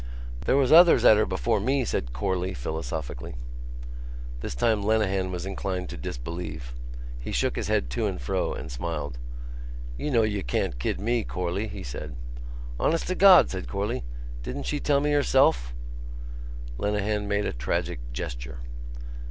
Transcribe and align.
"There 0.47 0.57
was 0.57 0.71
others 0.71 1.05
at 1.05 1.17
her 1.17 1.27
before 1.27 1.59
me," 1.59 1.85
said 1.85 2.11
Corley 2.11 2.55
philosophically. 2.55 3.35
This 4.39 4.55
time 4.55 4.81
Lenehan 4.81 5.29
was 5.31 5.45
inclined 5.45 5.89
to 5.89 5.95
disbelieve. 5.95 6.73
He 7.19 7.31
shook 7.31 7.55
his 7.55 7.67
head 7.67 7.91
to 7.91 8.07
and 8.07 8.19
fro 8.19 8.51
and 8.51 8.71
smiled. 8.71 9.19
"You 9.99 10.09
know 10.09 10.23
you 10.23 10.43
can't 10.43 10.79
kid 10.79 10.99
me, 10.99 11.23
Corley," 11.23 11.67
he 11.67 11.83
said. 11.83 12.15
"Honest 12.79 13.05
to 13.09 13.13
God!" 13.15 13.51
said 13.51 13.67
Corley. 13.67 14.03
"Didn't 14.41 14.63
she 14.63 14.79
tell 14.79 15.01
me 15.01 15.11
herself?" 15.11 15.71
Lenehan 16.79 17.27
made 17.27 17.45
a 17.45 17.53
tragic 17.53 17.99
gesture. 18.11 18.57